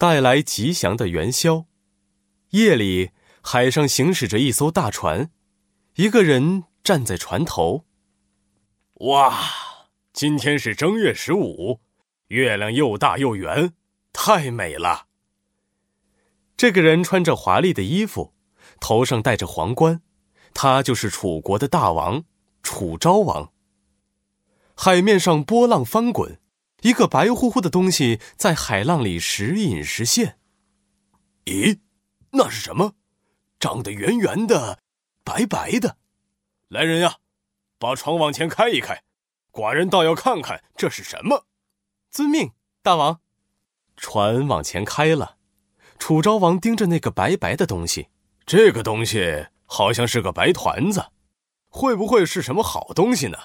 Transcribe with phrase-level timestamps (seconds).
[0.00, 1.66] 带来吉祥的元宵。
[2.52, 3.10] 夜里，
[3.42, 5.30] 海上行驶着一艘大船，
[5.96, 7.84] 一个人站在船头。
[8.94, 9.38] 哇，
[10.14, 11.80] 今天是正月十五，
[12.28, 13.74] 月亮又大又圆，
[14.10, 15.08] 太美了。
[16.56, 18.32] 这个人穿着华丽的衣服，
[18.80, 20.00] 头上戴着皇冠，
[20.54, 22.24] 他就是楚国的大王
[22.62, 23.52] 楚昭王。
[24.74, 26.39] 海面上波浪翻滚，
[26.82, 30.38] 一个白乎乎的东西在海浪里时隐时现。
[31.44, 31.80] 咦，
[32.32, 32.94] 那是什么？
[33.58, 34.78] 长得圆圆的，
[35.24, 35.96] 白白的。
[36.68, 37.16] 来人呀，
[37.78, 39.02] 把船往前开一开，
[39.52, 41.46] 寡人倒要看看这是什么。
[42.10, 43.20] 遵命，大王。
[43.96, 45.36] 船往前开了。
[45.98, 48.08] 楚昭王盯着那个白白的东西，
[48.46, 51.10] 这个东西好像是个白团子，
[51.68, 53.36] 会不会是什么好东西呢？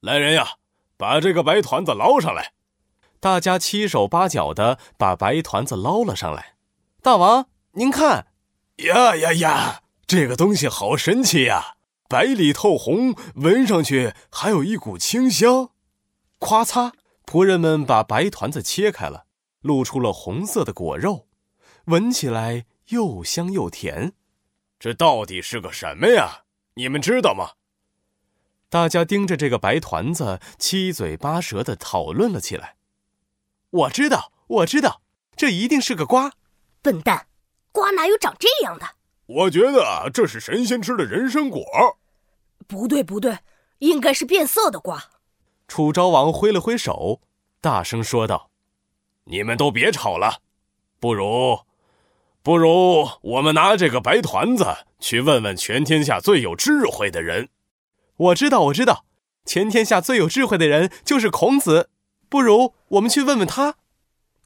[0.00, 0.56] 来人呀，
[0.96, 2.54] 把这个白团子捞上来！
[3.22, 6.56] 大家七手八脚的把白团子捞了上来。
[7.00, 8.26] 大王，您看，
[8.78, 11.76] 呀呀呀，这个东西好神奇呀，
[12.08, 15.70] 白里透红，闻上去还有一股清香。
[16.40, 19.26] 咔嚓，仆人们把白团子切开了，
[19.60, 21.28] 露出了红色的果肉。
[21.84, 24.14] 闻起来又香又甜，
[24.80, 26.42] 这到底是个什么呀？
[26.74, 27.52] 你们知道吗？
[28.68, 32.74] 大家盯着这个白团子，七嘴八舌的讨论了起来。
[33.72, 35.00] 我知道，我知道，
[35.34, 36.32] 这一定是个瓜。
[36.82, 37.26] 笨蛋，
[37.72, 38.86] 瓜哪有长这样的？
[39.24, 41.64] 我觉得这是神仙吃的人参果。
[42.66, 43.38] 不对，不对，
[43.78, 45.04] 应该是变色的瓜。
[45.66, 47.22] 楚昭王挥了挥手，
[47.62, 48.50] 大声说道
[49.24, 50.42] ：“你们都别吵了，
[51.00, 51.60] 不如……”
[52.44, 54.66] 不如我们拿这个白团子
[54.98, 57.48] 去问问全天下最有智慧的人。
[58.16, 59.06] 我知道，我知道，
[59.46, 61.88] 全天下最有智慧的人就是孔子。
[62.32, 63.74] 不如我们去问问他。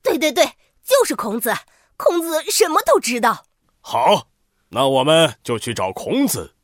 [0.03, 1.55] 对对对，就是孔子。
[1.97, 3.45] 孔子什么都知道。
[3.81, 4.27] 好，
[4.71, 6.57] 那我们就去找孔子。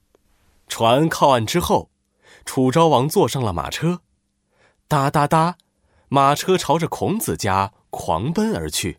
[0.67, 1.93] 船靠岸之后，
[2.45, 4.01] 楚昭王坐上了马车，
[4.89, 5.59] 哒哒哒，
[6.09, 8.99] 马车朝着孔子家狂奔而去。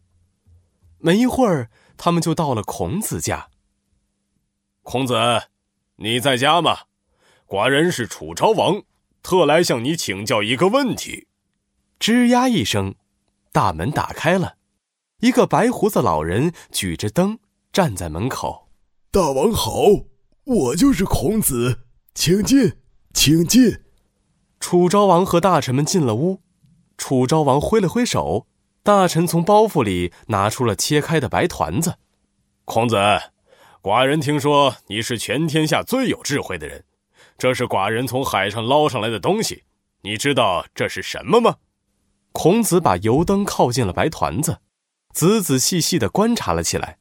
[0.99, 1.69] 没一会儿。
[1.95, 3.49] 他们就到了孔子家。
[4.81, 5.13] 孔子，
[5.97, 6.83] 你在家吗？
[7.47, 8.81] 寡人是楚昭王，
[9.21, 11.27] 特来向你请教一个问题。
[12.03, 12.95] 吱呀一声，
[13.53, 14.55] 大门打开了，
[15.21, 17.39] 一个白胡子老人举着灯
[17.71, 18.67] 站在门口。
[19.09, 19.85] 大王好，
[20.43, 22.73] 我就是孔子，请进，
[23.13, 23.79] 请进。
[24.59, 26.41] 楚昭王和大臣们进了屋，
[26.97, 28.47] 楚昭王挥了挥手。
[28.83, 31.95] 大臣从包袱里拿出了切开的白团子。
[32.65, 32.97] 孔子，
[33.81, 36.83] 寡人听说你是全天下最有智慧的人，
[37.37, 39.63] 这是寡人从海上捞上来的东西，
[40.01, 41.55] 你知道这是什么吗？
[42.33, 44.59] 孔子把油灯靠近了白团子，
[45.13, 46.97] 仔仔细细的观察了起来，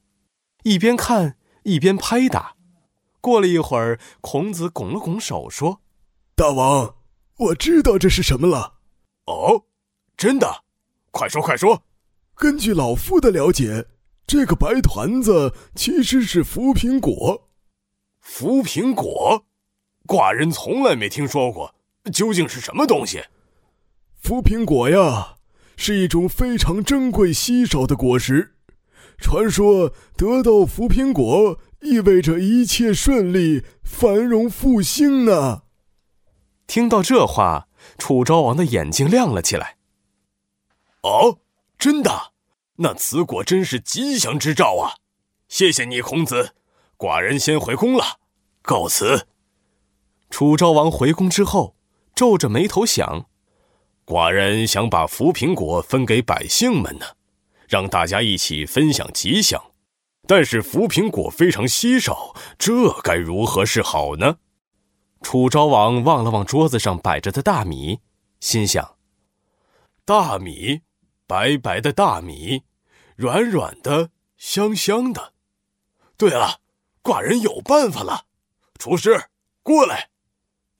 [0.63, 2.55] 一边看一边拍打。
[3.19, 5.81] 过了一会儿，孔子拱了拱手说
[6.35, 6.95] ：“大王，
[7.37, 8.75] 我知道这是什么了。
[9.25, 9.65] ”“哦，
[10.15, 10.63] 真的。”
[11.11, 11.83] 快说快说！
[12.35, 13.87] 根据老夫的了解，
[14.27, 17.49] 这个白团子其实是浮苹果。
[18.19, 19.45] 浮苹果，
[20.07, 21.75] 寡人从来没听说过，
[22.11, 23.23] 究竟是什么东西？
[24.23, 25.35] 浮苹果呀，
[25.75, 28.55] 是一种非常珍贵稀少的果实。
[29.17, 35.63] 传说得到浮苹果意味着一切顺利、繁荣复兴呢。
[36.67, 37.67] 听到这话，
[37.97, 39.75] 楚昭王的眼睛亮了起来。
[41.01, 41.39] 哦，
[41.77, 42.31] 真的，
[42.77, 44.95] 那此果真是吉祥之兆啊！
[45.49, 46.55] 谢谢你，孔子，
[46.97, 48.19] 寡人先回宫了，
[48.61, 49.27] 告辞。
[50.29, 51.75] 楚昭王回宫之后，
[52.15, 53.25] 皱着眉头想：
[54.05, 57.05] 寡人想把浮苹果分给百姓们呢，
[57.67, 59.71] 让大家一起分享吉祥。
[60.27, 64.37] 但是浮苹果非常稀少，这该如何是好呢？
[65.21, 67.99] 楚昭王望了望桌子上摆着的大米，
[68.39, 68.95] 心想：
[70.05, 70.81] 大米。
[71.25, 72.63] 白白的大米，
[73.15, 75.33] 软软的，香香的。
[76.17, 76.59] 对了，
[77.01, 78.25] 寡人有办法了，
[78.77, 79.29] 厨师
[79.63, 80.09] 过来。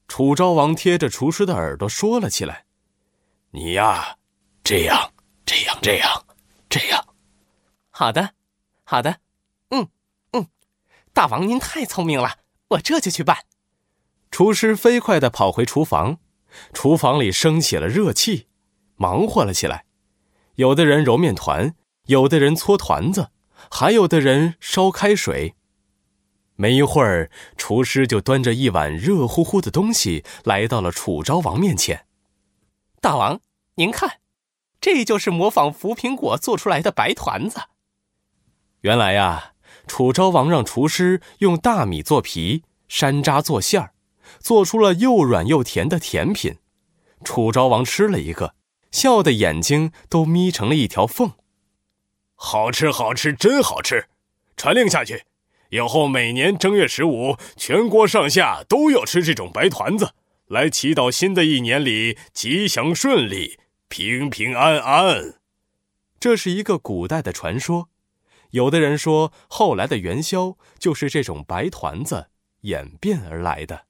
[0.07, 2.62] 楚昭王贴着厨师的耳朵说了起来
[3.55, 4.17] ：“你呀，
[4.63, 5.13] 这样，
[5.45, 6.25] 这样，这样，
[6.67, 7.05] 这样。
[7.91, 8.31] 好的，
[8.83, 9.19] 好的，
[9.69, 9.89] 嗯
[10.31, 10.47] 嗯，
[11.13, 12.39] 大王您太聪明了，
[12.69, 13.45] 我这就去办。”
[14.31, 16.17] 厨师飞快的跑回厨房，
[16.73, 18.47] 厨房里升起了热气，
[18.95, 19.85] 忙活了起来。
[20.55, 21.75] 有的人揉面团，
[22.07, 23.29] 有的人搓团子，
[23.69, 25.53] 还有的人烧开水。
[26.55, 32.07] 没一会儿，厨师就端着一碗热乎乎的东西来到了楚昭王面前。
[33.03, 33.41] 大王，
[33.75, 34.21] 您看，
[34.79, 37.59] 这就是模仿浮苹果做出来的白团子。
[38.79, 39.55] 原来呀，
[39.87, 43.91] 楚昭王让厨师用大米做皮，山楂做馅儿，
[44.39, 46.59] 做出了又软又甜的甜品。
[47.25, 48.55] 楚昭王吃了一个，
[48.89, 51.33] 笑的眼睛都眯成了一条缝。
[52.35, 54.07] 好吃，好吃，真好吃！
[54.55, 55.25] 传令下去，
[55.71, 60.13] 以后每年正月十五，全国上下都要吃这种白团子，
[60.47, 63.57] 来祈祷新的一年里吉祥顺利、
[63.87, 65.39] 平平安安。
[66.19, 67.89] 这是一个古代的传说。
[68.51, 72.27] 有的人说，后来的元宵就是这种白团子
[72.61, 73.87] 演变而来的。